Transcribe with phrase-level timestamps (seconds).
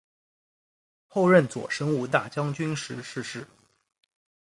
[1.05, 3.45] 后任左神武大将军时逝世。